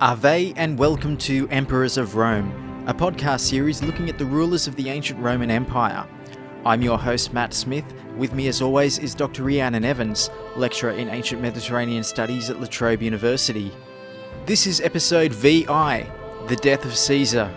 Ave 0.00 0.52
and 0.54 0.78
welcome 0.78 1.16
to 1.16 1.48
Emperors 1.48 1.98
of 1.98 2.14
Rome, 2.14 2.84
a 2.86 2.94
podcast 2.94 3.40
series 3.40 3.82
looking 3.82 4.08
at 4.08 4.16
the 4.16 4.24
rulers 4.24 4.68
of 4.68 4.76
the 4.76 4.90
ancient 4.90 5.18
Roman 5.18 5.50
Empire. 5.50 6.06
I'm 6.64 6.82
your 6.82 6.96
host, 6.96 7.32
Matt 7.32 7.52
Smith. 7.52 7.84
With 8.16 8.32
me, 8.32 8.46
as 8.46 8.62
always, 8.62 9.00
is 9.00 9.12
Dr. 9.12 9.42
Rhiannon 9.42 9.84
Evans, 9.84 10.30
lecturer 10.54 10.92
in 10.92 11.08
ancient 11.08 11.42
Mediterranean 11.42 12.04
studies 12.04 12.48
at 12.48 12.60
La 12.60 12.66
Trobe 12.66 13.02
University. 13.02 13.72
This 14.46 14.68
is 14.68 14.80
episode 14.80 15.32
VI 15.32 16.08
The 16.46 16.54
Death 16.54 16.84
of 16.84 16.96
Caesar. 16.96 17.52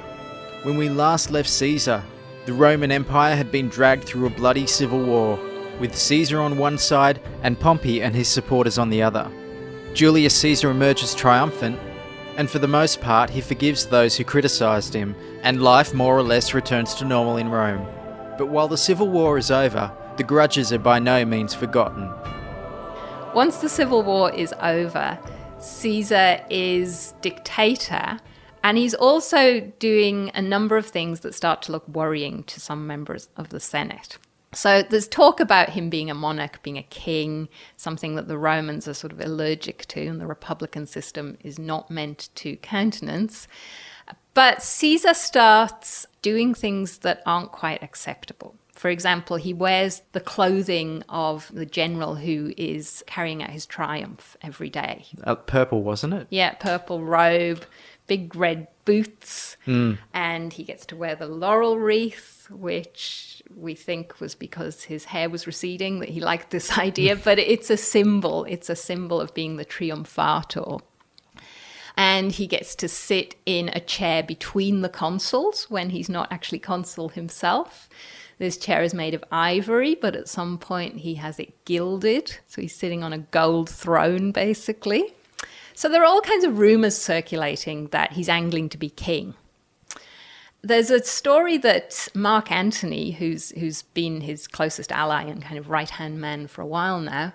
When 0.63 0.77
we 0.77 0.89
last 0.89 1.29
left 1.29 1.49
Caesar, 1.49 2.03
the 2.47 2.53
Roman 2.53 2.91
Empire 2.91 3.35
had 3.35 3.51
been 3.51 3.69
dragged 3.69 4.05
through 4.05 4.25
a 4.25 4.31
bloody 4.31 4.65
civil 4.65 5.05
war, 5.05 5.39
with 5.79 5.95
Caesar 5.95 6.41
on 6.41 6.57
one 6.57 6.79
side 6.79 7.21
and 7.43 7.59
Pompey 7.59 8.01
and 8.01 8.15
his 8.15 8.27
supporters 8.27 8.79
on 8.79 8.89
the 8.89 9.03
other. 9.03 9.29
Julius 9.93 10.33
Caesar 10.39 10.71
emerges 10.71 11.13
triumphant, 11.13 11.77
and 12.41 12.49
for 12.49 12.57
the 12.57 12.67
most 12.67 13.01
part, 13.01 13.29
he 13.29 13.39
forgives 13.39 13.85
those 13.85 14.17
who 14.17 14.23
criticised 14.23 14.95
him, 14.95 15.15
and 15.43 15.61
life 15.61 15.93
more 15.93 16.17
or 16.17 16.23
less 16.23 16.55
returns 16.55 16.95
to 16.95 17.05
normal 17.05 17.37
in 17.37 17.47
Rome. 17.49 17.85
But 18.35 18.47
while 18.47 18.67
the 18.67 18.79
civil 18.79 19.07
war 19.09 19.37
is 19.37 19.51
over, 19.51 19.95
the 20.17 20.23
grudges 20.23 20.73
are 20.73 20.79
by 20.79 20.97
no 20.97 21.23
means 21.23 21.53
forgotten. 21.53 22.11
Once 23.35 23.57
the 23.57 23.69
civil 23.69 24.01
war 24.01 24.33
is 24.33 24.55
over, 24.59 25.19
Caesar 25.59 26.43
is 26.49 27.13
dictator, 27.21 28.17
and 28.63 28.75
he's 28.75 28.95
also 28.95 29.59
doing 29.77 30.31
a 30.33 30.41
number 30.41 30.77
of 30.77 30.87
things 30.87 31.19
that 31.19 31.35
start 31.35 31.61
to 31.61 31.71
look 31.71 31.87
worrying 31.87 32.43
to 32.45 32.59
some 32.59 32.87
members 32.87 33.29
of 33.37 33.49
the 33.49 33.59
Senate. 33.59 34.17
So 34.53 34.83
there's 34.83 35.07
talk 35.07 35.39
about 35.39 35.69
him 35.69 35.89
being 35.89 36.09
a 36.09 36.13
monarch, 36.13 36.61
being 36.61 36.77
a 36.77 36.83
king, 36.83 37.47
something 37.77 38.15
that 38.15 38.27
the 38.27 38.37
Romans 38.37 38.87
are 38.87 38.93
sort 38.93 39.13
of 39.13 39.21
allergic 39.21 39.85
to, 39.87 40.05
and 40.05 40.19
the 40.19 40.27
republican 40.27 40.85
system 40.85 41.37
is 41.41 41.57
not 41.57 41.89
meant 41.89 42.29
to 42.35 42.57
countenance. 42.57 43.47
But 44.33 44.61
Caesar 44.61 45.13
starts 45.13 46.05
doing 46.21 46.53
things 46.53 46.99
that 46.99 47.21
aren't 47.25 47.51
quite 47.51 47.81
acceptable. 47.81 48.55
For 48.73 48.89
example, 48.89 49.35
he 49.35 49.53
wears 49.53 50.01
the 50.13 50.19
clothing 50.19 51.03
of 51.07 51.51
the 51.53 51.65
general 51.65 52.15
who 52.15 52.53
is 52.57 53.03
carrying 53.05 53.43
out 53.43 53.51
his 53.51 53.65
triumph 53.65 54.35
every 54.41 54.69
day. 54.69 55.05
Uh, 55.23 55.35
purple, 55.35 55.83
wasn't 55.83 56.13
it? 56.13 56.27
Yeah, 56.29 56.53
purple 56.53 57.03
robe, 57.03 57.65
big 58.07 58.35
red 58.35 58.67
boots, 58.85 59.57
Mm. 59.67 59.97
and 60.13 60.53
he 60.53 60.63
gets 60.63 60.85
to 60.87 60.95
wear 60.95 61.15
the 61.15 61.27
laurel 61.27 61.77
wreath, 61.77 62.47
which 62.49 63.41
we 63.55 63.75
think 63.75 64.19
was 64.19 64.33
because 64.35 64.83
his 64.83 65.05
hair 65.05 65.29
was 65.29 65.45
receding, 65.47 65.99
that 65.99 66.09
he 66.09 66.19
liked 66.19 66.49
this 66.51 66.77
idea, 66.77 67.15
but 67.15 67.39
it's 67.39 67.69
a 67.69 67.77
symbol. 67.77 68.45
It's 68.45 68.69
a 68.69 68.75
symbol 68.75 69.19
of 69.21 69.33
being 69.33 69.57
the 69.57 69.65
triumphator. 69.65 70.81
And 71.97 72.31
he 72.31 72.47
gets 72.47 72.73
to 72.75 72.87
sit 72.87 73.35
in 73.45 73.69
a 73.73 73.79
chair 73.81 74.23
between 74.23 74.81
the 74.81 74.89
consuls 74.89 75.69
when 75.69 75.89
he's 75.89 76.09
not 76.09 76.31
actually 76.31 76.59
consul 76.59 77.09
himself. 77.09 77.89
This 78.39 78.57
chair 78.57 78.81
is 78.81 78.93
made 78.93 79.13
of 79.13 79.23
ivory, 79.31 79.95
but 79.95 80.15
at 80.15 80.27
some 80.27 80.57
point 80.57 80.97
he 80.99 81.15
has 81.15 81.37
it 81.39 81.65
gilded. 81.65 82.37
So 82.47 82.61
he's 82.61 82.73
sitting 82.75 83.03
on 83.03 83.13
a 83.13 83.19
gold 83.19 83.69
throne, 83.69 84.31
basically. 84.31 85.13
So 85.81 85.89
there 85.89 86.03
are 86.03 86.05
all 86.05 86.21
kinds 86.21 86.43
of 86.43 86.59
rumors 86.59 86.95
circulating 86.95 87.87
that 87.87 88.11
he's 88.11 88.29
angling 88.29 88.69
to 88.69 88.77
be 88.77 88.91
king. 88.91 89.33
There's 90.61 90.91
a 90.91 91.03
story 91.03 91.57
that 91.57 92.07
Mark 92.13 92.51
Antony, 92.51 93.13
who's 93.13 93.49
who's 93.57 93.81
been 93.81 94.21
his 94.21 94.47
closest 94.47 94.91
ally 94.91 95.23
and 95.23 95.41
kind 95.41 95.57
of 95.57 95.71
right 95.71 95.89
hand 95.89 96.21
man 96.21 96.45
for 96.45 96.61
a 96.61 96.67
while 96.67 96.99
now, 96.99 97.33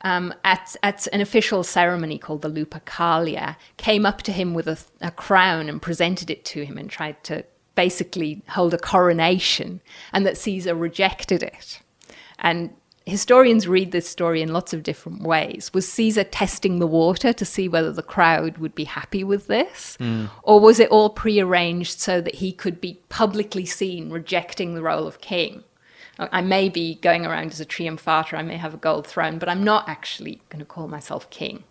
um, 0.00 0.34
at 0.42 0.74
at 0.82 1.06
an 1.12 1.20
official 1.20 1.62
ceremony 1.62 2.18
called 2.18 2.42
the 2.42 2.50
Lupercalia, 2.50 3.54
came 3.76 4.04
up 4.04 4.20
to 4.22 4.32
him 4.32 4.52
with 4.52 4.66
a, 4.66 4.78
a 5.00 5.12
crown 5.12 5.68
and 5.68 5.80
presented 5.80 6.28
it 6.28 6.44
to 6.46 6.64
him 6.64 6.76
and 6.78 6.90
tried 6.90 7.22
to 7.22 7.44
basically 7.76 8.42
hold 8.48 8.74
a 8.74 8.78
coronation, 8.78 9.80
and 10.12 10.26
that 10.26 10.36
Caesar 10.38 10.74
rejected 10.74 11.40
it. 11.40 11.82
And 12.40 12.70
historians 13.06 13.68
read 13.68 13.92
this 13.92 14.08
story 14.08 14.42
in 14.42 14.52
lots 14.52 14.72
of 14.72 14.82
different 14.82 15.22
ways. 15.22 15.70
Was 15.72 15.90
Caesar 15.92 16.24
testing 16.24 16.80
the 16.80 16.86
water 16.86 17.32
to 17.32 17.44
see 17.44 17.68
whether 17.68 17.92
the 17.92 18.02
crowd 18.02 18.58
would 18.58 18.74
be 18.74 18.84
happy 18.84 19.22
with 19.22 19.46
this? 19.46 19.96
Hmm. 19.98 20.26
Or 20.42 20.58
was 20.58 20.80
it 20.80 20.90
all 20.90 21.10
prearranged 21.10 22.00
so 22.00 22.20
that 22.20 22.36
he 22.36 22.52
could 22.52 22.80
be 22.80 23.00
publicly 23.08 23.64
seen 23.64 24.10
rejecting 24.10 24.74
the 24.74 24.82
role 24.82 25.06
of 25.06 25.20
king? 25.20 25.62
I 26.18 26.40
may 26.40 26.68
be 26.68 26.96
going 26.96 27.26
around 27.26 27.52
as 27.52 27.60
a 27.60 27.66
triumphator, 27.66 28.38
I 28.38 28.42
may 28.42 28.56
have 28.56 28.74
a 28.74 28.78
gold 28.78 29.06
throne, 29.06 29.38
but 29.38 29.48
I'm 29.48 29.62
not 29.62 29.88
actually 29.88 30.40
going 30.48 30.60
to 30.60 30.64
call 30.64 30.88
myself 30.88 31.28
king. 31.30 31.64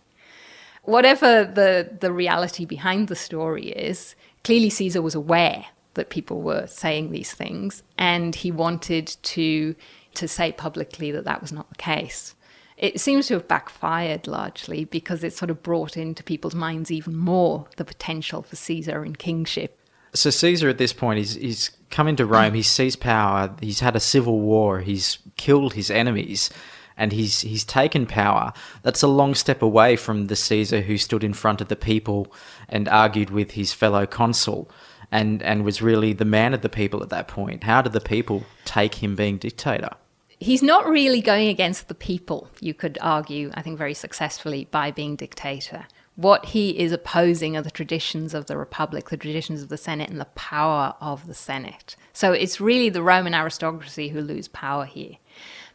Whatever 0.84 1.44
the, 1.44 1.96
the 2.00 2.12
reality 2.12 2.64
behind 2.64 3.08
the 3.08 3.16
story 3.16 3.70
is, 3.70 4.14
clearly 4.44 4.70
Caesar 4.70 5.02
was 5.02 5.16
aware 5.16 5.66
that 5.94 6.10
people 6.10 6.42
were 6.42 6.66
saying 6.68 7.10
these 7.10 7.32
things, 7.32 7.82
and 7.98 8.36
he 8.36 8.52
wanted 8.52 9.16
to 9.22 9.74
to 10.16 10.28
say 10.28 10.52
publicly 10.52 11.10
that 11.12 11.24
that 11.24 11.40
was 11.40 11.52
not 11.52 11.68
the 11.68 11.76
case. 11.76 12.34
It 12.76 13.00
seems 13.00 13.28
to 13.28 13.34
have 13.34 13.48
backfired 13.48 14.26
largely 14.26 14.84
because 14.84 15.24
it 15.24 15.32
sort 15.32 15.50
of 15.50 15.62
brought 15.62 15.96
into 15.96 16.22
people's 16.22 16.54
minds 16.54 16.90
even 16.90 17.16
more 17.16 17.66
the 17.76 17.84
potential 17.84 18.42
for 18.42 18.56
Caesar 18.56 19.02
and 19.02 19.18
kingship. 19.18 19.78
So 20.12 20.30
Caesar 20.30 20.68
at 20.68 20.78
this 20.78 20.92
point 20.92 21.18
he's 21.18 21.34
he's 21.34 21.70
come 21.90 22.08
into 22.08 22.26
Rome, 22.26 22.54
he's 22.54 22.70
seized 22.70 23.00
power, 23.00 23.54
he's 23.60 23.80
had 23.80 23.96
a 23.96 24.00
civil 24.00 24.40
war, 24.40 24.80
he's 24.80 25.18
killed 25.36 25.74
his 25.74 25.90
enemies, 25.90 26.50
and 26.96 27.12
he's 27.12 27.40
he's 27.40 27.64
taken 27.64 28.06
power. 28.06 28.52
That's 28.82 29.02
a 29.02 29.08
long 29.08 29.34
step 29.34 29.62
away 29.62 29.96
from 29.96 30.26
the 30.26 30.36
Caesar 30.36 30.82
who 30.82 30.98
stood 30.98 31.24
in 31.24 31.32
front 31.32 31.60
of 31.60 31.68
the 31.68 31.76
people 31.76 32.32
and 32.68 32.88
argued 32.88 33.30
with 33.30 33.52
his 33.52 33.72
fellow 33.72 34.06
consul 34.06 34.70
and 35.10 35.42
and 35.42 35.64
was 35.64 35.82
really 35.82 36.12
the 36.12 36.24
man 36.24 36.54
of 36.54 36.62
the 36.62 36.68
people 36.68 37.02
at 37.02 37.10
that 37.10 37.28
point. 37.28 37.64
How 37.64 37.82
did 37.82 37.92
the 37.92 38.00
people 38.00 38.44
take 38.64 38.96
him 38.96 39.16
being 39.16 39.38
dictator? 39.38 39.90
He's 40.38 40.62
not 40.62 40.86
really 40.86 41.22
going 41.22 41.48
against 41.48 41.88
the 41.88 41.94
people, 41.94 42.48
you 42.60 42.74
could 42.74 42.98
argue, 43.00 43.50
I 43.54 43.62
think 43.62 43.78
very 43.78 43.94
successfully, 43.94 44.68
by 44.70 44.90
being 44.90 45.16
dictator. 45.16 45.86
What 46.14 46.46
he 46.46 46.78
is 46.78 46.92
opposing 46.92 47.56
are 47.56 47.62
the 47.62 47.70
traditions 47.70 48.34
of 48.34 48.46
the 48.46 48.56
Republic, 48.56 49.08
the 49.08 49.16
traditions 49.16 49.62
of 49.62 49.68
the 49.68 49.76
Senate, 49.76 50.10
and 50.10 50.20
the 50.20 50.26
power 50.26 50.94
of 51.00 51.26
the 51.26 51.34
Senate. 51.34 51.96
So 52.12 52.32
it's 52.32 52.60
really 52.60 52.90
the 52.90 53.02
Roman 53.02 53.34
aristocracy 53.34 54.08
who 54.08 54.20
lose 54.20 54.48
power 54.48 54.84
here. 54.84 55.16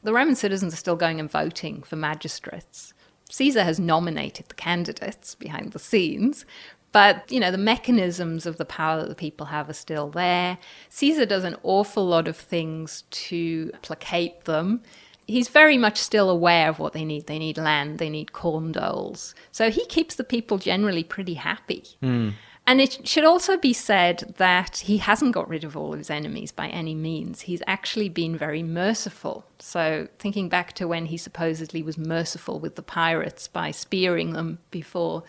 The 0.03 0.13
Roman 0.13 0.35
citizens 0.35 0.73
are 0.73 0.77
still 0.77 0.95
going 0.95 1.19
and 1.19 1.29
voting 1.29 1.83
for 1.83 1.95
magistrates. 1.95 2.93
Caesar 3.29 3.63
has 3.63 3.79
nominated 3.79 4.47
the 4.47 4.55
candidates 4.55 5.35
behind 5.35 5.71
the 5.71 5.79
scenes, 5.79 6.45
but 6.91 7.31
you 7.31 7.39
know 7.39 7.51
the 7.51 7.57
mechanisms 7.57 8.45
of 8.45 8.57
the 8.57 8.65
power 8.65 8.99
that 8.99 9.09
the 9.09 9.15
people 9.15 9.47
have 9.47 9.69
are 9.69 9.73
still 9.73 10.09
there. 10.09 10.57
Caesar 10.89 11.25
does 11.25 11.43
an 11.43 11.55
awful 11.63 12.05
lot 12.05 12.27
of 12.27 12.37
things 12.37 13.03
to 13.11 13.71
placate 13.81 14.45
them. 14.45 14.81
He's 15.27 15.47
very 15.47 15.77
much 15.77 15.97
still 15.97 16.29
aware 16.29 16.67
of 16.67 16.79
what 16.79 16.93
they 16.93 17.05
need. 17.05 17.27
They 17.27 17.39
need 17.39 17.57
land, 17.57 17.99
they 17.99 18.09
need 18.09 18.33
corn 18.33 18.71
doles. 18.71 19.33
So 19.51 19.69
he 19.69 19.85
keeps 19.85 20.15
the 20.15 20.23
people 20.23 20.57
generally 20.57 21.03
pretty 21.03 21.35
happy. 21.35 21.85
Hmm. 22.01 22.29
And 22.67 22.79
it 22.79 23.07
should 23.07 23.25
also 23.25 23.57
be 23.57 23.73
said 23.73 24.35
that 24.37 24.77
he 24.77 24.97
hasn't 24.97 25.33
got 25.33 25.49
rid 25.49 25.63
of 25.63 25.75
all 25.75 25.93
of 25.93 25.99
his 25.99 26.11
enemies 26.11 26.51
by 26.51 26.67
any 26.67 26.93
means. 26.93 27.41
He's 27.41 27.63
actually 27.65 28.07
been 28.07 28.37
very 28.37 28.61
merciful. 28.61 29.45
So, 29.57 30.07
thinking 30.19 30.47
back 30.47 30.73
to 30.73 30.87
when 30.87 31.07
he 31.07 31.17
supposedly 31.17 31.81
was 31.81 31.97
merciful 31.97 32.59
with 32.59 32.75
the 32.75 32.83
pirates 32.83 33.47
by 33.47 33.71
spearing 33.71 34.33
them 34.33 34.59
before 34.69 35.23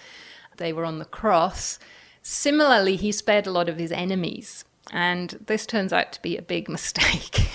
they 0.56 0.72
were 0.72 0.84
on 0.84 0.98
the 0.98 1.04
cross, 1.04 1.78
similarly, 2.22 2.96
he 2.96 3.12
spared 3.12 3.46
a 3.46 3.52
lot 3.52 3.68
of 3.68 3.78
his 3.78 3.92
enemies. 3.92 4.64
And 4.90 5.30
this 5.46 5.66
turns 5.66 5.92
out 5.92 6.12
to 6.12 6.22
be 6.22 6.36
a 6.36 6.42
big 6.42 6.68
mistake. 6.68 7.48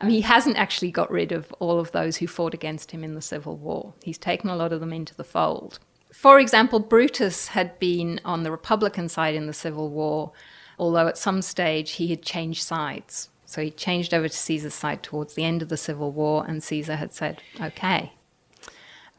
I 0.00 0.04
mean, 0.04 0.14
he 0.14 0.20
hasn't 0.22 0.56
actually 0.56 0.90
got 0.90 1.10
rid 1.10 1.32
of 1.32 1.52
all 1.58 1.78
of 1.78 1.92
those 1.92 2.16
who 2.16 2.26
fought 2.26 2.54
against 2.54 2.90
him 2.90 3.04
in 3.04 3.14
the 3.14 3.22
Civil 3.22 3.56
War. 3.56 3.94
He's 4.02 4.18
taken 4.18 4.50
a 4.50 4.56
lot 4.56 4.72
of 4.72 4.80
them 4.80 4.92
into 4.92 5.14
the 5.14 5.24
fold. 5.24 5.78
For 6.12 6.40
example, 6.40 6.80
Brutus 6.80 7.48
had 7.48 7.78
been 7.78 8.20
on 8.24 8.42
the 8.42 8.50
Republican 8.50 9.08
side 9.08 9.34
in 9.34 9.46
the 9.46 9.52
Civil 9.52 9.90
War, 9.90 10.32
although 10.78 11.06
at 11.06 11.18
some 11.18 11.42
stage 11.42 11.92
he 11.92 12.08
had 12.08 12.22
changed 12.22 12.62
sides. 12.62 13.28
So 13.44 13.62
he 13.62 13.70
changed 13.70 14.12
over 14.12 14.28
to 14.28 14.36
Caesar's 14.36 14.74
side 14.74 15.02
towards 15.02 15.34
the 15.34 15.44
end 15.44 15.62
of 15.62 15.68
the 15.68 15.76
Civil 15.76 16.12
War, 16.12 16.44
and 16.46 16.62
Caesar 16.62 16.96
had 16.96 17.14
said, 17.14 17.42
okay. 17.60 18.12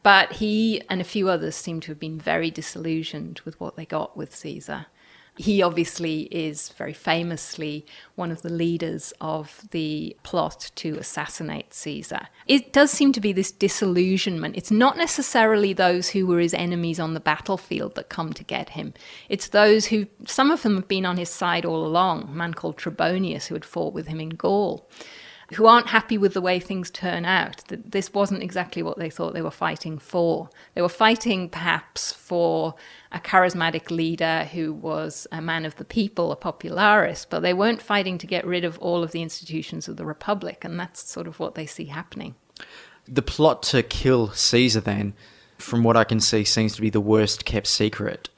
But 0.02 0.34
he 0.34 0.82
and 0.88 1.00
a 1.00 1.04
few 1.04 1.28
others 1.28 1.56
seem 1.56 1.80
to 1.80 1.92
have 1.92 2.00
been 2.00 2.18
very 2.18 2.50
disillusioned 2.50 3.40
with 3.44 3.60
what 3.60 3.76
they 3.76 3.84
got 3.84 4.16
with 4.16 4.34
Caesar. 4.34 4.86
He 5.36 5.62
obviously 5.62 6.22
is 6.22 6.70
very 6.70 6.92
famously 6.92 7.86
one 8.14 8.30
of 8.30 8.42
the 8.42 8.50
leaders 8.50 9.14
of 9.20 9.62
the 9.70 10.14
plot 10.22 10.70
to 10.74 10.98
assassinate 10.98 11.72
Caesar. 11.72 12.28
It 12.46 12.74
does 12.74 12.90
seem 12.90 13.12
to 13.12 13.20
be 13.20 13.32
this 13.32 13.50
disillusionment. 13.50 14.56
It's 14.56 14.70
not 14.70 14.98
necessarily 14.98 15.72
those 15.72 16.10
who 16.10 16.26
were 16.26 16.40
his 16.40 16.52
enemies 16.52 17.00
on 17.00 17.14
the 17.14 17.20
battlefield 17.20 17.94
that 17.94 18.10
come 18.10 18.32
to 18.34 18.44
get 18.44 18.70
him. 18.70 18.92
It's 19.30 19.48
those 19.48 19.86
who, 19.86 20.08
some 20.26 20.50
of 20.50 20.62
them 20.62 20.76
have 20.76 20.88
been 20.88 21.06
on 21.06 21.16
his 21.16 21.30
side 21.30 21.64
all 21.64 21.86
along, 21.86 22.24
a 22.24 22.26
man 22.26 22.52
called 22.52 22.76
Trebonius 22.76 23.46
who 23.46 23.54
had 23.54 23.64
fought 23.64 23.94
with 23.94 24.08
him 24.08 24.20
in 24.20 24.30
Gaul. 24.30 24.90
Who 25.54 25.66
aren't 25.66 25.88
happy 25.88 26.16
with 26.16 26.34
the 26.34 26.40
way 26.40 26.60
things 26.60 26.90
turn 26.90 27.24
out. 27.24 27.64
That 27.68 27.90
this 27.90 28.14
wasn't 28.14 28.42
exactly 28.42 28.82
what 28.82 28.98
they 28.98 29.10
thought 29.10 29.34
they 29.34 29.42
were 29.42 29.50
fighting 29.50 29.98
for. 29.98 30.48
They 30.74 30.82
were 30.82 30.88
fighting 30.88 31.48
perhaps 31.48 32.12
for 32.12 32.74
a 33.10 33.18
charismatic 33.18 33.90
leader 33.90 34.48
who 34.52 34.72
was 34.72 35.26
a 35.32 35.40
man 35.40 35.64
of 35.64 35.76
the 35.76 35.84
people, 35.84 36.30
a 36.30 36.36
popularist, 36.36 37.26
but 37.30 37.40
they 37.40 37.54
weren't 37.54 37.82
fighting 37.82 38.18
to 38.18 38.26
get 38.26 38.46
rid 38.46 38.64
of 38.64 38.78
all 38.78 39.02
of 39.02 39.10
the 39.10 39.22
institutions 39.22 39.88
of 39.88 39.96
the 39.96 40.06
republic, 40.06 40.64
and 40.64 40.78
that's 40.78 41.02
sort 41.10 41.26
of 41.26 41.40
what 41.40 41.56
they 41.56 41.66
see 41.66 41.86
happening. 41.86 42.36
The 43.08 43.22
plot 43.22 43.62
to 43.64 43.82
kill 43.82 44.30
Caesar, 44.30 44.80
then, 44.80 45.14
from 45.58 45.82
what 45.82 45.96
I 45.96 46.04
can 46.04 46.20
see, 46.20 46.44
seems 46.44 46.74
to 46.76 46.80
be 46.80 46.90
the 46.90 47.00
worst 47.00 47.44
kept 47.44 47.66
secret. 47.66 48.28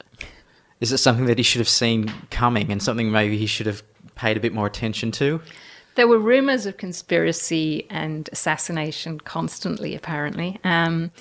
Is 0.79 0.91
it 0.91 0.97
something 0.97 1.25
that 1.25 1.37
he 1.37 1.43
should 1.43 1.59
have 1.59 1.69
seen 1.69 2.11
coming 2.31 2.71
and 2.71 2.81
something 2.81 3.11
maybe 3.11 3.37
he 3.37 3.45
should 3.45 3.67
have 3.67 3.83
paid 4.15 4.35
a 4.35 4.39
bit 4.39 4.53
more 4.53 4.65
attention 4.65 5.11
to? 5.11 5.41
There 5.95 6.07
were 6.07 6.19
rumors 6.19 6.65
of 6.65 6.77
conspiracy 6.77 7.85
and 7.89 8.29
assassination 8.31 9.19
constantly, 9.19 9.95
apparently. 9.95 10.59
Um, 10.63 11.11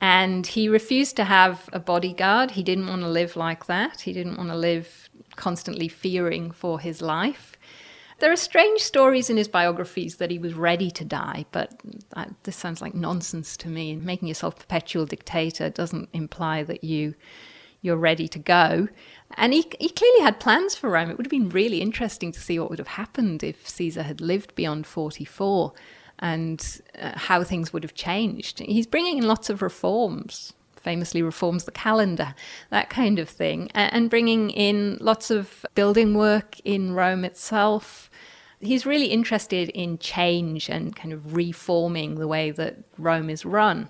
and 0.00 0.46
he 0.46 0.68
refused 0.68 1.16
to 1.16 1.24
have 1.24 1.68
a 1.72 1.80
bodyguard. 1.80 2.52
He 2.52 2.62
didn't 2.62 2.86
want 2.86 3.02
to 3.02 3.08
live 3.08 3.36
like 3.36 3.66
that. 3.66 4.00
He 4.00 4.12
didn't 4.12 4.36
want 4.36 4.48
to 4.48 4.56
live 4.56 5.10
constantly 5.36 5.88
fearing 5.88 6.50
for 6.50 6.80
his 6.80 7.02
life. 7.02 7.56
There 8.18 8.30
are 8.30 8.36
strange 8.36 8.80
stories 8.80 9.30
in 9.30 9.36
his 9.38 9.48
biographies 9.48 10.16
that 10.16 10.30
he 10.30 10.38
was 10.38 10.52
ready 10.54 10.90
to 10.90 11.04
die, 11.04 11.46
but 11.52 11.80
that, 12.14 12.34
this 12.42 12.56
sounds 12.56 12.82
like 12.82 12.94
nonsense 12.94 13.56
to 13.58 13.68
me. 13.68 13.96
Making 13.96 14.28
yourself 14.28 14.58
perpetual 14.58 15.06
dictator 15.06 15.70
doesn't 15.70 16.10
imply 16.12 16.62
that 16.64 16.84
you 16.84 17.14
you're 17.82 17.96
ready 17.96 18.28
to 18.28 18.38
go. 18.38 18.88
And 19.36 19.52
he, 19.52 19.64
he 19.78 19.88
clearly 19.88 20.20
had 20.20 20.40
plans 20.40 20.74
for 20.74 20.90
Rome. 20.90 21.10
It 21.10 21.16
would 21.16 21.26
have 21.26 21.30
been 21.30 21.50
really 21.50 21.80
interesting 21.80 22.32
to 22.32 22.40
see 22.40 22.58
what 22.58 22.70
would 22.70 22.78
have 22.78 22.88
happened 22.88 23.42
if 23.42 23.68
Caesar 23.68 24.02
had 24.02 24.20
lived 24.20 24.54
beyond 24.54 24.86
44 24.86 25.72
and 26.18 26.80
uh, 27.00 27.12
how 27.14 27.42
things 27.42 27.72
would 27.72 27.82
have 27.82 27.94
changed. 27.94 28.58
He's 28.60 28.86
bringing 28.86 29.18
in 29.18 29.26
lots 29.26 29.48
of 29.48 29.62
reforms, 29.62 30.52
famously 30.76 31.22
reforms 31.22 31.64
the 31.64 31.70
calendar, 31.70 32.34
that 32.70 32.90
kind 32.90 33.18
of 33.18 33.28
thing, 33.28 33.70
and 33.74 34.10
bringing 34.10 34.50
in 34.50 34.98
lots 35.00 35.30
of 35.30 35.64
building 35.74 36.14
work 36.14 36.60
in 36.64 36.92
Rome 36.92 37.24
itself. 37.24 38.10
He's 38.60 38.84
really 38.84 39.06
interested 39.06 39.70
in 39.70 39.98
change 39.98 40.68
and 40.68 40.94
kind 40.94 41.14
of 41.14 41.34
reforming 41.34 42.16
the 42.16 42.28
way 42.28 42.50
that 42.50 42.78
Rome 42.98 43.30
is 43.30 43.46
run. 43.46 43.88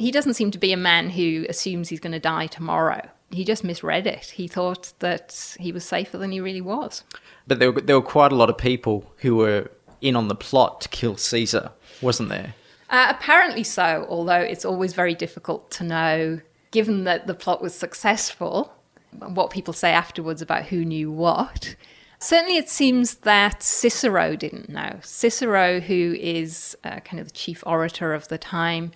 He 0.00 0.10
doesn't 0.10 0.32
seem 0.32 0.50
to 0.52 0.58
be 0.58 0.72
a 0.72 0.78
man 0.78 1.10
who 1.10 1.44
assumes 1.50 1.90
he's 1.90 2.00
going 2.00 2.12
to 2.12 2.18
die 2.18 2.46
tomorrow. 2.46 3.06
He 3.30 3.44
just 3.44 3.62
misread 3.62 4.06
it. 4.06 4.24
He 4.24 4.48
thought 4.48 4.94
that 5.00 5.56
he 5.60 5.72
was 5.72 5.84
safer 5.84 6.16
than 6.16 6.32
he 6.32 6.40
really 6.40 6.62
was. 6.62 7.04
But 7.46 7.58
there 7.58 7.70
were, 7.70 7.82
there 7.82 7.96
were 7.96 8.06
quite 8.06 8.32
a 8.32 8.34
lot 8.34 8.48
of 8.48 8.56
people 8.56 9.12
who 9.18 9.36
were 9.36 9.70
in 10.00 10.16
on 10.16 10.28
the 10.28 10.34
plot 10.34 10.80
to 10.80 10.88
kill 10.88 11.18
Caesar, 11.18 11.70
wasn't 12.00 12.30
there? 12.30 12.54
Uh, 12.88 13.08
apparently 13.10 13.62
so, 13.62 14.06
although 14.08 14.40
it's 14.40 14.64
always 14.64 14.94
very 14.94 15.14
difficult 15.14 15.70
to 15.72 15.84
know, 15.84 16.40
given 16.70 17.04
that 17.04 17.26
the 17.26 17.34
plot 17.34 17.60
was 17.60 17.74
successful, 17.74 18.72
what 19.18 19.50
people 19.50 19.74
say 19.74 19.92
afterwards 19.92 20.40
about 20.40 20.64
who 20.64 20.82
knew 20.82 21.12
what. 21.12 21.76
Certainly, 22.20 22.56
it 22.56 22.70
seems 22.70 23.16
that 23.16 23.62
Cicero 23.62 24.34
didn't 24.34 24.70
know. 24.70 24.98
Cicero, 25.02 25.78
who 25.78 26.16
is 26.18 26.74
uh, 26.84 27.00
kind 27.00 27.20
of 27.20 27.26
the 27.26 27.32
chief 27.32 27.62
orator 27.66 28.14
of 28.14 28.28
the 28.28 28.38
time, 28.38 28.92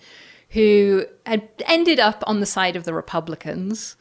who 0.49 1.05
had 1.25 1.47
ended 1.67 1.99
up 1.99 2.23
on 2.27 2.39
the 2.39 2.45
side 2.45 2.75
of 2.75 2.83
the 2.83 2.93
Republicans, 2.93 3.95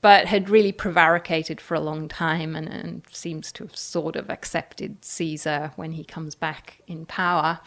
but 0.00 0.26
had 0.26 0.48
really 0.48 0.72
prevaricated 0.72 1.60
for 1.60 1.74
a 1.74 1.80
long 1.80 2.08
time 2.08 2.54
and, 2.54 2.68
and, 2.68 3.02
seems 3.10 3.50
to 3.50 3.64
have 3.64 3.76
sort 3.76 4.14
of 4.14 4.30
accepted 4.30 5.04
Caesar 5.04 5.72
when 5.76 5.92
he 5.92 6.04
comes 6.04 6.34
back 6.34 6.80
in 6.86 7.06
power. 7.06 7.60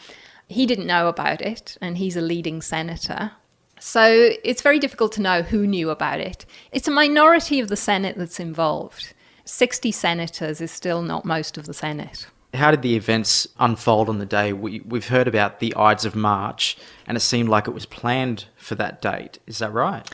He 0.48 0.66
didn't 0.66 0.86
know 0.86 1.08
about 1.08 1.42
it, 1.42 1.76
and 1.80 1.98
he's 1.98 2.16
a 2.16 2.20
leading 2.22 2.62
senator. 2.62 3.32
So 3.78 4.30
it's 4.44 4.62
very 4.62 4.78
difficult 4.78 5.12
to 5.12 5.22
know 5.22 5.42
who 5.42 5.66
knew 5.66 5.90
about 5.90 6.20
it. 6.20 6.44
It's 6.70 6.88
a 6.88 6.92
minority 6.92 7.60
of 7.60 7.68
the 7.68 7.76
Senate 7.76 8.16
that's 8.16 8.40
involved. 8.40 9.14
60 9.44 9.90
senators 9.90 10.60
is 10.60 10.70
still 10.70 11.02
not 11.02 11.24
most 11.24 11.56
of 11.56 11.66
the 11.66 11.74
Senate. 11.74 12.26
How 12.54 12.70
did 12.70 12.82
the 12.82 12.96
events 12.96 13.46
unfold 13.58 14.08
on 14.08 14.18
the 14.18 14.26
day? 14.26 14.52
We, 14.52 14.80
we've 14.80 15.08
heard 15.08 15.28
about 15.28 15.60
the 15.60 15.74
Ides 15.76 16.04
of 16.04 16.16
March, 16.16 16.76
and 17.06 17.16
it 17.16 17.20
seemed 17.20 17.48
like 17.48 17.68
it 17.68 17.74
was 17.74 17.86
planned 17.86 18.46
for 18.56 18.74
that 18.74 19.00
date. 19.00 19.38
Is 19.46 19.58
that 19.58 19.72
right? 19.72 20.08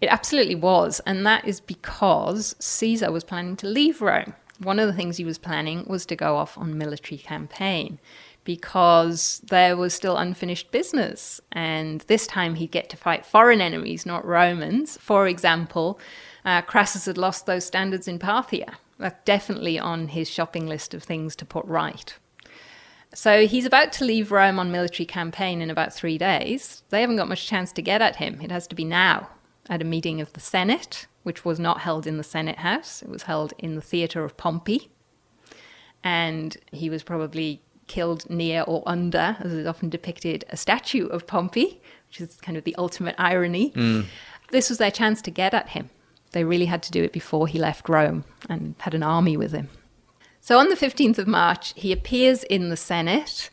It 0.00 0.08
absolutely 0.08 0.56
was, 0.56 1.00
and 1.06 1.24
that 1.26 1.46
is 1.46 1.60
because 1.60 2.56
Caesar 2.58 3.12
was 3.12 3.24
planning 3.24 3.56
to 3.56 3.66
leave 3.66 4.02
Rome. 4.02 4.34
One 4.58 4.78
of 4.78 4.86
the 4.86 4.92
things 4.92 5.16
he 5.16 5.24
was 5.24 5.38
planning 5.38 5.84
was 5.86 6.06
to 6.06 6.16
go 6.16 6.36
off 6.36 6.58
on 6.58 6.76
military 6.76 7.18
campaign 7.18 7.98
because 8.46 9.42
there 9.50 9.76
was 9.76 9.92
still 9.92 10.16
unfinished 10.16 10.70
business. 10.70 11.40
And 11.52 12.00
this 12.02 12.26
time 12.26 12.54
he'd 12.54 12.70
get 12.70 12.88
to 12.90 12.96
fight 12.96 13.26
foreign 13.26 13.60
enemies, 13.60 14.06
not 14.06 14.24
Romans. 14.24 14.96
For 14.98 15.26
example, 15.26 16.00
uh, 16.44 16.62
Crassus 16.62 17.04
had 17.04 17.18
lost 17.18 17.44
those 17.44 17.66
standards 17.66 18.08
in 18.08 18.18
Parthia. 18.18 18.74
That's 18.98 19.16
definitely 19.24 19.78
on 19.78 20.08
his 20.08 20.28
shopping 20.28 20.66
list 20.66 20.94
of 20.94 21.02
things 21.02 21.36
to 21.36 21.44
put 21.44 21.64
right. 21.66 22.16
So 23.14 23.46
he's 23.46 23.64
about 23.64 23.92
to 23.92 24.04
leave 24.04 24.32
Rome 24.32 24.58
on 24.58 24.70
military 24.70 25.06
campaign 25.06 25.62
in 25.62 25.70
about 25.70 25.94
three 25.94 26.18
days. 26.18 26.82
They 26.90 27.00
haven't 27.00 27.16
got 27.16 27.28
much 27.28 27.46
chance 27.46 27.72
to 27.72 27.82
get 27.82 28.02
at 28.02 28.16
him. 28.16 28.40
It 28.42 28.50
has 28.50 28.66
to 28.68 28.74
be 28.74 28.84
now 28.84 29.28
at 29.68 29.82
a 29.82 29.84
meeting 29.84 30.20
of 30.20 30.32
the 30.32 30.40
Senate, 30.40 31.06
which 31.22 31.44
was 31.44 31.58
not 31.58 31.80
held 31.80 32.06
in 32.06 32.18
the 32.18 32.24
Senate 32.24 32.58
House, 32.58 33.02
it 33.02 33.08
was 33.08 33.24
held 33.24 33.52
in 33.58 33.74
the 33.74 33.80
theatre 33.80 34.24
of 34.24 34.36
Pompey. 34.36 34.90
And 36.04 36.56
he 36.72 36.88
was 36.88 37.02
probably 37.02 37.62
killed 37.86 38.28
near 38.30 38.62
or 38.62 38.82
under, 38.86 39.36
as 39.40 39.52
is 39.52 39.66
often 39.66 39.88
depicted, 39.88 40.44
a 40.50 40.56
statue 40.56 41.06
of 41.06 41.26
Pompey, 41.26 41.80
which 42.08 42.20
is 42.20 42.36
kind 42.36 42.56
of 42.56 42.64
the 42.64 42.76
ultimate 42.76 43.16
irony. 43.18 43.72
Mm. 43.72 44.06
This 44.50 44.68
was 44.68 44.78
their 44.78 44.90
chance 44.90 45.20
to 45.22 45.30
get 45.30 45.54
at 45.54 45.70
him. 45.70 45.90
They 46.36 46.44
really 46.44 46.66
had 46.66 46.82
to 46.82 46.92
do 46.92 47.02
it 47.02 47.14
before 47.14 47.48
he 47.48 47.58
left 47.58 47.88
Rome 47.88 48.22
and 48.50 48.74
had 48.80 48.92
an 48.92 49.02
army 49.02 49.38
with 49.38 49.52
him. 49.52 49.70
So 50.42 50.58
on 50.58 50.68
the 50.68 50.76
15th 50.76 51.16
of 51.16 51.26
March, 51.26 51.72
he 51.76 51.92
appears 51.92 52.44
in 52.44 52.68
the 52.68 52.76
Senate. 52.76 53.48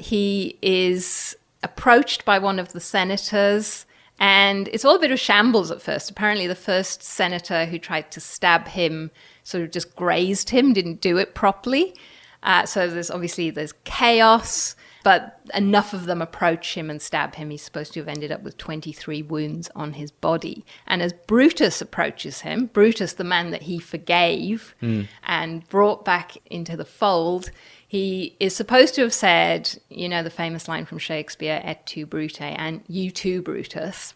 He 0.00 0.58
is 0.60 1.36
approached 1.62 2.24
by 2.24 2.40
one 2.40 2.58
of 2.58 2.72
the 2.72 2.80
senators 2.80 3.86
and 4.18 4.66
it's 4.72 4.84
all 4.84 4.96
a 4.96 4.98
bit 4.98 5.12
of 5.12 5.20
shambles 5.20 5.70
at 5.70 5.80
first. 5.80 6.10
Apparently, 6.10 6.48
the 6.48 6.56
first 6.56 7.04
senator 7.04 7.66
who 7.66 7.78
tried 7.78 8.10
to 8.10 8.18
stab 8.18 8.66
him 8.66 9.12
sort 9.44 9.62
of 9.62 9.70
just 9.70 9.94
grazed 9.94 10.50
him, 10.50 10.72
didn't 10.72 11.00
do 11.00 11.18
it 11.18 11.36
properly. 11.36 11.94
Uh, 12.42 12.66
so 12.66 12.90
there's 12.90 13.12
obviously 13.12 13.50
there's 13.50 13.74
chaos, 13.84 14.74
but 15.04 15.38
enough 15.52 15.92
of 15.92 16.06
them 16.06 16.22
approach 16.22 16.74
him 16.74 16.88
and 16.88 17.00
stab 17.00 17.34
him. 17.34 17.50
He's 17.50 17.62
supposed 17.62 17.92
to 17.92 18.00
have 18.00 18.08
ended 18.08 18.32
up 18.32 18.42
with 18.42 18.56
23 18.56 19.22
wounds 19.22 19.70
on 19.76 19.92
his 19.92 20.10
body. 20.10 20.64
And 20.86 21.02
as 21.02 21.12
Brutus 21.12 21.82
approaches 21.82 22.40
him, 22.40 22.66
Brutus, 22.72 23.12
the 23.12 23.22
man 23.22 23.50
that 23.50 23.62
he 23.62 23.78
forgave 23.78 24.74
mm. 24.82 25.06
and 25.22 25.68
brought 25.68 26.06
back 26.06 26.38
into 26.46 26.74
the 26.74 26.86
fold, 26.86 27.50
he 27.86 28.34
is 28.40 28.56
supposed 28.56 28.94
to 28.94 29.02
have 29.02 29.12
said, 29.12 29.78
you 29.90 30.08
know, 30.08 30.22
the 30.22 30.30
famous 30.30 30.68
line 30.68 30.86
from 30.86 30.98
Shakespeare, 30.98 31.60
et 31.62 31.86
tu, 31.86 32.06
Brute, 32.06 32.40
and 32.40 32.82
you 32.88 33.10
too, 33.10 33.42
Brutus. 33.42 34.14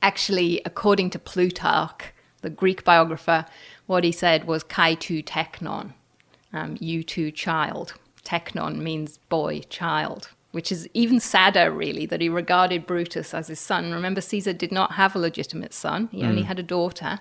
Actually, 0.00 0.62
according 0.64 1.10
to 1.10 1.18
Plutarch, 1.18 2.14
the 2.40 2.48
Greek 2.48 2.82
biographer, 2.82 3.44
what 3.86 4.04
he 4.04 4.10
said 4.10 4.44
was 4.44 4.62
kai 4.62 4.94
tu 4.94 5.22
teknon, 5.22 5.92
um, 6.54 6.78
you 6.80 7.02
too, 7.02 7.30
child. 7.30 7.92
Teknon 8.24 8.78
means 8.78 9.18
boy, 9.28 9.60
child, 9.68 10.30
which 10.52 10.72
is 10.72 10.88
even 10.94 11.20
sadder, 11.20 11.70
really, 11.70 12.06
that 12.06 12.20
he 12.20 12.28
regarded 12.28 12.86
Brutus 12.86 13.34
as 13.34 13.48
his 13.48 13.60
son. 13.60 13.92
Remember, 13.92 14.20
Caesar 14.20 14.52
did 14.52 14.72
not 14.72 14.92
have 14.92 15.14
a 15.14 15.18
legitimate 15.18 15.72
son, 15.72 16.08
he 16.12 16.22
mm. 16.22 16.28
only 16.28 16.42
had 16.42 16.58
a 16.58 16.62
daughter. 16.62 17.20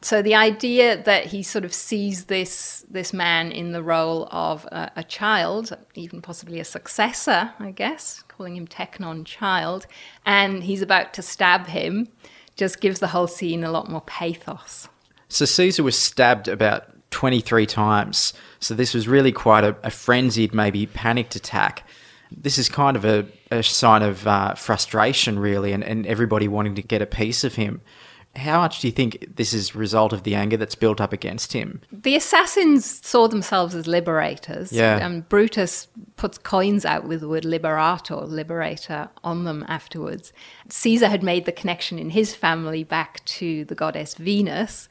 So 0.00 0.22
the 0.22 0.34
idea 0.34 1.02
that 1.02 1.26
he 1.26 1.42
sort 1.42 1.64
of 1.64 1.74
sees 1.74 2.26
this 2.26 2.84
this 2.88 3.12
man 3.12 3.50
in 3.50 3.72
the 3.72 3.82
role 3.82 4.28
of 4.30 4.64
a, 4.66 4.92
a 4.96 5.04
child, 5.04 5.76
even 5.94 6.22
possibly 6.22 6.60
a 6.60 6.64
successor, 6.64 7.52
I 7.58 7.72
guess, 7.72 8.22
calling 8.28 8.56
him 8.56 8.68
Teknon 8.68 9.24
child, 9.24 9.86
and 10.24 10.62
he's 10.62 10.82
about 10.82 11.14
to 11.14 11.22
stab 11.22 11.66
him, 11.66 12.08
just 12.54 12.80
gives 12.80 13.00
the 13.00 13.08
whole 13.08 13.26
scene 13.26 13.64
a 13.64 13.72
lot 13.72 13.90
more 13.90 14.02
pathos. 14.02 14.88
So 15.28 15.44
Caesar 15.44 15.82
was 15.82 15.98
stabbed 15.98 16.46
about 16.46 16.84
23 17.10 17.66
times. 17.66 18.32
So 18.60 18.74
this 18.74 18.94
was 18.94 19.08
really 19.08 19.32
quite 19.32 19.64
a, 19.64 19.76
a 19.82 19.90
frenzied, 19.90 20.54
maybe 20.54 20.86
panicked 20.86 21.34
attack. 21.34 21.86
This 22.30 22.58
is 22.58 22.68
kind 22.68 22.96
of 22.96 23.04
a, 23.04 23.26
a 23.50 23.62
sign 23.62 24.02
of 24.02 24.26
uh, 24.26 24.54
frustration, 24.54 25.38
really, 25.38 25.72
and, 25.72 25.82
and 25.82 26.06
everybody 26.06 26.48
wanting 26.48 26.74
to 26.76 26.82
get 26.82 27.02
a 27.02 27.06
piece 27.06 27.44
of 27.44 27.54
him. 27.54 27.80
How 28.36 28.60
much 28.60 28.80
do 28.80 28.86
you 28.86 28.92
think 28.92 29.36
this 29.36 29.52
is 29.52 29.74
a 29.74 29.78
result 29.78 30.12
of 30.12 30.22
the 30.22 30.34
anger 30.34 30.56
that's 30.56 30.74
built 30.74 31.00
up 31.00 31.12
against 31.12 31.52
him? 31.54 31.80
The 31.90 32.14
assassins 32.14 33.04
saw 33.04 33.26
themselves 33.26 33.74
as 33.74 33.86
liberators. 33.86 34.72
Yeah. 34.72 35.04
And 35.04 35.28
Brutus 35.28 35.88
puts 36.16 36.38
coins 36.38 36.84
out 36.84 37.08
with 37.08 37.20
the 37.20 37.28
word 37.28 37.44
liberator, 37.44 38.16
liberator, 38.16 39.08
on 39.24 39.44
them 39.44 39.64
afterwards. 39.66 40.32
Caesar 40.68 41.08
had 41.08 41.22
made 41.22 41.46
the 41.46 41.52
connection 41.52 41.98
in 41.98 42.10
his 42.10 42.34
family 42.34 42.84
back 42.84 43.24
to 43.24 43.64
the 43.64 43.74
goddess 43.74 44.14
Venus. 44.14 44.88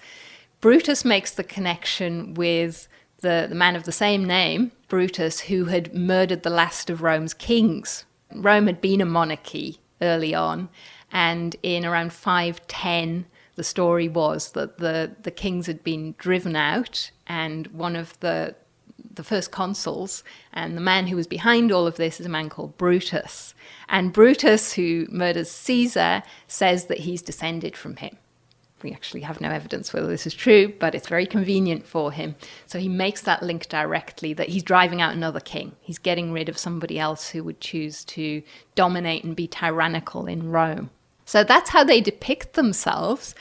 Brutus 0.59 1.05
makes 1.05 1.31
the 1.31 1.43
connection 1.43 2.33
with 2.33 2.87
the, 3.21 3.45
the 3.47 3.55
man 3.55 3.75
of 3.75 3.83
the 3.83 3.91
same 3.91 4.25
name, 4.25 4.71
Brutus, 4.87 5.41
who 5.41 5.65
had 5.65 5.93
murdered 5.93 6.43
the 6.43 6.49
last 6.49 6.89
of 6.89 7.01
Rome's 7.01 7.33
kings. 7.33 8.05
Rome 8.33 8.67
had 8.67 8.81
been 8.81 9.01
a 9.01 9.05
monarchy 9.05 9.79
early 10.01 10.33
on, 10.33 10.69
and 11.11 11.55
in 11.63 11.85
around 11.85 12.13
510, 12.13 13.25
the 13.55 13.63
story 13.63 14.07
was 14.07 14.51
that 14.51 14.77
the, 14.77 15.15
the 15.23 15.31
kings 15.31 15.65
had 15.65 15.83
been 15.83 16.15
driven 16.17 16.55
out, 16.55 17.11
and 17.25 17.67
one 17.67 17.95
of 17.95 18.19
the 18.19 18.55
the 19.13 19.23
first 19.23 19.51
consuls, 19.51 20.23
and 20.53 20.77
the 20.77 20.81
man 20.81 21.07
who 21.07 21.15
was 21.15 21.27
behind 21.27 21.71
all 21.71 21.87
of 21.87 21.97
this 21.97 22.19
is 22.19 22.25
a 22.25 22.29
man 22.29 22.49
called 22.49 22.77
Brutus. 22.77 23.53
And 23.89 24.13
Brutus, 24.13 24.73
who 24.73 25.07
murders 25.09 25.49
Caesar, 25.49 26.23
says 26.47 26.85
that 26.85 26.99
he's 26.99 27.21
descended 27.21 27.75
from 27.75 27.97
him. 27.97 28.17
We 28.83 28.91
actually 28.91 29.21
have 29.21 29.41
no 29.41 29.49
evidence 29.49 29.91
whether 29.91 30.07
this 30.07 30.27
is 30.27 30.33
true, 30.33 30.73
but 30.79 30.93
it's 30.93 31.07
very 31.07 31.25
convenient 31.25 31.87
for 31.87 32.11
him. 32.11 32.35
So 32.67 32.79
he 32.79 32.89
makes 32.89 33.21
that 33.21 33.41
link 33.41 33.67
directly 33.69 34.33
that 34.33 34.49
he's 34.49 34.63
driving 34.63 35.01
out 35.01 35.13
another 35.13 35.39
king. 35.39 35.75
He's 35.81 35.97
getting 35.97 36.31
rid 36.31 36.47
of 36.47 36.57
somebody 36.57 36.99
else 36.99 37.29
who 37.29 37.43
would 37.43 37.59
choose 37.59 38.05
to 38.05 38.43
dominate 38.75 39.23
and 39.23 39.35
be 39.35 39.47
tyrannical 39.47 40.27
in 40.27 40.49
Rome. 40.51 40.91
So 41.25 41.43
that's 41.43 41.71
how 41.71 41.83
they 41.83 42.01
depict 42.01 42.53
themselves. 42.53 43.35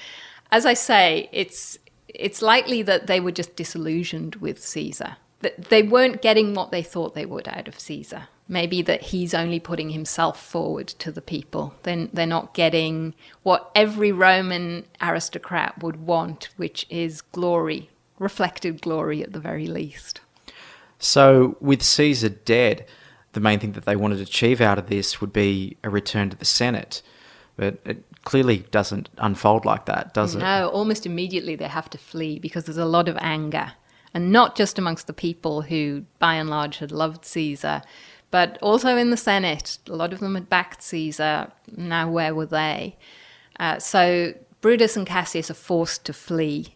As 0.50 0.64
I 0.64 0.74
say, 0.74 1.28
it's 1.32 1.78
it's 2.08 2.40
likely 2.40 2.82
that 2.82 3.06
they 3.06 3.20
were 3.20 3.32
just 3.32 3.56
disillusioned 3.56 4.36
with 4.36 4.62
Caesar. 4.62 5.16
That 5.40 5.66
they 5.68 5.82
weren't 5.82 6.22
getting 6.22 6.54
what 6.54 6.70
they 6.70 6.82
thought 6.82 7.14
they 7.14 7.26
would 7.26 7.46
out 7.46 7.68
of 7.68 7.78
Caesar. 7.78 8.28
Maybe 8.48 8.80
that 8.82 9.02
he's 9.02 9.34
only 9.34 9.58
putting 9.58 9.90
himself 9.90 10.40
forward 10.40 10.86
to 10.88 11.10
the 11.10 11.20
people. 11.20 11.74
Then 11.82 12.10
they're 12.12 12.26
not 12.26 12.54
getting 12.54 13.14
what 13.42 13.70
every 13.74 14.12
Roman 14.12 14.84
aristocrat 15.02 15.82
would 15.82 15.96
want, 16.06 16.50
which 16.56 16.86
is 16.88 17.22
glory, 17.22 17.90
reflected 18.18 18.80
glory 18.80 19.22
at 19.22 19.32
the 19.32 19.40
very 19.40 19.66
least. 19.66 20.20
So, 20.98 21.56
with 21.60 21.82
Caesar 21.82 22.28
dead, 22.28 22.86
the 23.32 23.40
main 23.40 23.58
thing 23.58 23.72
that 23.72 23.84
they 23.84 23.96
wanted 23.96 24.16
to 24.16 24.22
achieve 24.22 24.60
out 24.60 24.78
of 24.78 24.86
this 24.88 25.20
would 25.20 25.32
be 25.32 25.76
a 25.84 25.90
return 25.90 26.30
to 26.30 26.36
the 26.36 26.44
Senate. 26.44 27.02
But 27.56 27.78
it 27.84 28.04
clearly 28.24 28.58
doesn't 28.70 29.08
unfold 29.18 29.64
like 29.64 29.86
that, 29.86 30.14
does 30.14 30.34
it? 30.34 30.38
No, 30.38 30.68
almost 30.68 31.04
immediately 31.06 31.56
they 31.56 31.68
have 31.68 31.90
to 31.90 31.98
flee 31.98 32.38
because 32.38 32.64
there's 32.64 32.76
a 32.76 32.84
lot 32.84 33.08
of 33.08 33.16
anger. 33.20 33.72
And 34.14 34.32
not 34.32 34.56
just 34.56 34.78
amongst 34.78 35.06
the 35.06 35.12
people 35.12 35.62
who, 35.62 36.04
by 36.18 36.34
and 36.34 36.48
large, 36.48 36.78
had 36.78 36.90
loved 36.90 37.24
Caesar, 37.26 37.82
but 38.30 38.58
also 38.60 38.96
in 38.96 39.10
the 39.10 39.16
Senate. 39.16 39.78
A 39.88 39.94
lot 39.94 40.12
of 40.12 40.20
them 40.20 40.34
had 40.34 40.48
backed 40.48 40.82
Caesar. 40.82 41.52
Now, 41.76 42.10
where 42.10 42.34
were 42.34 42.46
they? 42.46 42.96
Uh, 43.58 43.78
so 43.78 44.34
Brutus 44.60 44.96
and 44.96 45.06
Cassius 45.06 45.50
are 45.50 45.54
forced 45.54 46.04
to 46.06 46.12
flee. 46.12 46.74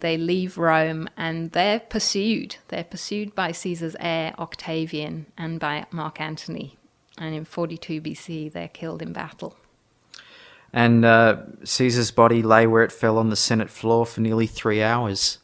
They 0.00 0.16
leave 0.16 0.56
Rome 0.56 1.08
and 1.16 1.52
they're 1.52 1.80
pursued. 1.80 2.56
They're 2.68 2.84
pursued 2.84 3.34
by 3.34 3.52
Caesar's 3.52 3.96
heir, 4.00 4.34
Octavian, 4.38 5.26
and 5.36 5.60
by 5.60 5.86
Mark 5.90 6.20
Antony. 6.20 6.76
And 7.18 7.34
in 7.34 7.44
42 7.44 8.00
BC, 8.00 8.52
they're 8.52 8.68
killed 8.68 9.02
in 9.02 9.12
battle. 9.12 9.56
And 10.72 11.04
uh, 11.04 11.42
Caesar's 11.64 12.10
body 12.10 12.42
lay 12.42 12.66
where 12.66 12.84
it 12.84 12.92
fell 12.92 13.18
on 13.18 13.28
the 13.28 13.36
Senate 13.36 13.70
floor 13.70 14.06
for 14.06 14.20
nearly 14.20 14.46
three 14.46 14.82
hours. 14.82 15.38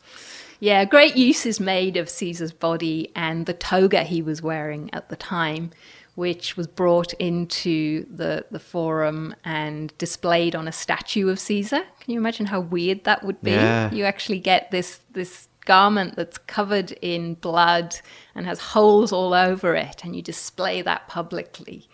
Yeah, 0.61 0.85
great 0.85 1.17
use 1.17 1.47
is 1.47 1.61
made 1.61 1.97
of 1.97 2.09
Caesar's 2.09 2.53
body 2.53 3.11
and 3.15 3.47
the 3.47 3.53
toga 3.53 4.05
he 4.05 4.23
was 4.23 4.43
wearing 4.43 4.93
at 4.93 5.09
the 5.09 5.17
time, 5.17 5.71
which 6.15 6.57
was 6.57 6.67
brought 6.67 7.13
into 7.15 8.07
the, 8.11 8.47
the 8.51 8.59
forum 8.59 9.35
and 9.45 9.97
displayed 9.99 10.55
on 10.55 10.67
a 10.67 10.73
statue 10.73 11.29
of 11.29 11.39
Caesar. 11.39 11.83
Can 12.01 12.13
you 12.15 12.19
imagine 12.19 12.47
how 12.47 12.61
weird 12.61 13.05
that 13.05 13.23
would 13.23 13.41
be? 13.43 13.51
Yeah. 13.51 13.93
You 13.93 14.05
actually 14.05 14.41
get 14.41 14.71
this 14.71 15.01
this 15.13 15.49
garment 15.67 16.15
that's 16.15 16.39
covered 16.39 16.93
in 17.03 17.35
blood 17.35 17.97
and 18.35 18.47
has 18.47 18.61
holes 18.61 19.13
all 19.13 19.35
over 19.35 19.75
it, 19.75 20.05
and 20.05 20.15
you 20.15 20.23
display 20.23 20.81
that 20.83 21.09
publicly 21.09 21.89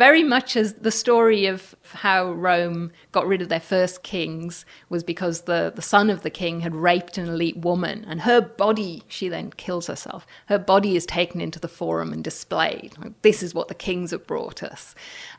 very 0.00 0.24
much 0.24 0.56
as 0.56 0.72
the 0.76 0.90
story 0.90 1.44
of 1.44 1.74
how 1.92 2.32
Rome 2.32 2.90
got 3.12 3.26
rid 3.26 3.42
of 3.42 3.50
their 3.50 3.60
first 3.60 4.02
kings 4.02 4.64
was 4.88 5.04
because 5.04 5.42
the, 5.42 5.70
the 5.76 5.82
son 5.82 6.08
of 6.08 6.22
the 6.22 6.30
king 6.30 6.60
had 6.60 6.74
raped 6.74 7.18
an 7.18 7.28
elite 7.28 7.58
woman, 7.58 8.06
and 8.08 8.22
her 8.22 8.40
body, 8.40 9.02
she 9.08 9.28
then 9.28 9.50
kills 9.50 9.88
herself. 9.88 10.26
Her 10.46 10.58
body 10.58 10.96
is 10.96 11.04
taken 11.04 11.42
into 11.42 11.60
the 11.60 11.68
forum 11.68 12.14
and 12.14 12.24
displayed. 12.24 12.94
Like, 12.96 13.20
this 13.20 13.42
is 13.42 13.54
what 13.54 13.68
the 13.68 13.74
kings 13.74 14.12
have 14.12 14.26
brought 14.26 14.62
us. 14.62 14.94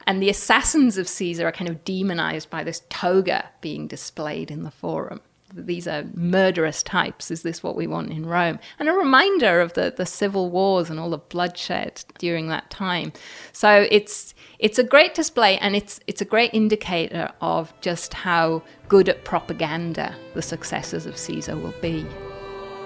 And 0.05 0.21
the 0.21 0.29
assassins 0.29 0.95
of 0.95 1.07
Caesar 1.07 1.47
are 1.47 1.51
kind 1.51 1.69
of 1.69 1.83
demonized 1.83 2.51
by 2.51 2.63
this 2.63 2.83
toga 2.87 3.49
being 3.61 3.87
displayed 3.87 4.51
in 4.51 4.61
the 4.61 4.69
forum 4.69 5.21
these 5.53 5.87
are 5.87 6.03
murderous 6.13 6.83
types. 6.83 7.31
Is 7.31 7.43
this 7.43 7.63
what 7.63 7.75
we 7.75 7.87
want 7.87 8.11
in 8.11 8.25
Rome? 8.25 8.59
And 8.79 8.89
a 8.89 8.93
reminder 8.93 9.61
of 9.61 9.73
the, 9.73 9.93
the 9.95 10.05
civil 10.05 10.49
wars 10.49 10.89
and 10.89 10.99
all 10.99 11.09
the 11.09 11.17
bloodshed 11.17 12.03
during 12.17 12.47
that 12.47 12.69
time. 12.69 13.13
So 13.51 13.87
it's 13.89 14.33
it's 14.59 14.77
a 14.77 14.83
great 14.83 15.13
display 15.13 15.57
and 15.57 15.75
it's 15.75 15.99
it's 16.07 16.21
a 16.21 16.25
great 16.25 16.53
indicator 16.53 17.31
of 17.41 17.73
just 17.81 18.13
how 18.13 18.63
good 18.87 19.09
at 19.09 19.23
propaganda 19.25 20.15
the 20.33 20.41
successors 20.41 21.05
of 21.05 21.17
Caesar 21.17 21.55
will 21.55 21.73
be. 21.81 22.05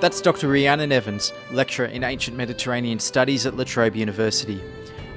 That's 0.01 0.21
Dr. 0.21 0.49
Rhiannon 0.49 0.91
Evans, 0.91 1.31
lecturer 1.51 1.87
in 1.87 2.03
ancient 2.03 2.35
Mediterranean 2.35 2.99
studies 2.99 3.45
at 3.45 3.55
La 3.55 3.63
Trobe 3.63 3.95
University. 3.95 4.61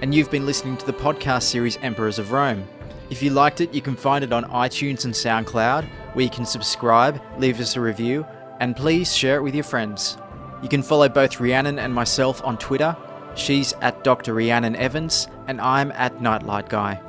And 0.00 0.14
you've 0.14 0.30
been 0.30 0.46
listening 0.46 0.76
to 0.76 0.86
the 0.86 0.92
podcast 0.92 1.42
series 1.42 1.76
Emperors 1.82 2.20
of 2.20 2.30
Rome. 2.30 2.66
If 3.10 3.22
you 3.22 3.30
liked 3.30 3.60
it, 3.60 3.72
you 3.72 3.80
can 3.80 3.96
find 3.96 4.22
it 4.22 4.32
on 4.32 4.44
iTunes 4.44 5.04
and 5.04 5.14
SoundCloud, 5.14 5.88
where 6.14 6.24
you 6.24 6.30
can 6.30 6.44
subscribe, 6.44 7.20
leave 7.38 7.58
us 7.60 7.76
a 7.76 7.80
review, 7.80 8.26
and 8.60 8.76
please 8.76 9.14
share 9.14 9.36
it 9.36 9.42
with 9.42 9.54
your 9.54 9.64
friends. 9.64 10.18
You 10.62 10.68
can 10.68 10.82
follow 10.82 11.08
both 11.08 11.40
Rhiannon 11.40 11.78
and 11.78 11.94
myself 11.94 12.44
on 12.44 12.58
Twitter. 12.58 12.96
She's 13.34 13.72
at 13.80 14.04
Dr. 14.04 14.34
Rhiannon 14.34 14.76
Evans, 14.76 15.28
and 15.46 15.60
I'm 15.60 15.92
at 15.92 16.20
Nightlight 16.20 16.68
Guy. 16.68 17.00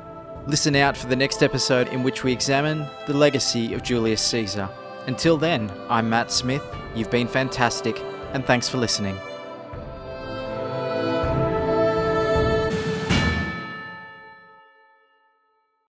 Listen 0.46 0.74
out 0.74 0.96
for 0.96 1.06
the 1.06 1.16
next 1.16 1.42
episode 1.42 1.88
in 1.88 2.02
which 2.02 2.24
we 2.24 2.32
examine 2.32 2.86
the 3.06 3.14
legacy 3.14 3.74
of 3.74 3.82
Julius 3.82 4.22
Caesar. 4.22 4.68
Until 5.06 5.36
then, 5.36 5.70
I'm 5.88 6.08
Matt 6.08 6.30
Smith, 6.30 6.64
you've 6.94 7.10
been 7.10 7.28
fantastic, 7.28 8.00
and 8.32 8.44
thanks 8.44 8.68
for 8.68 8.78
listening. 8.78 9.18